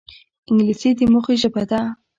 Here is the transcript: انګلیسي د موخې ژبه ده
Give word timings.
انګلیسي 0.49 0.89
د 0.97 0.99
موخې 1.13 1.35
ژبه 1.41 1.63
ده 1.69 1.79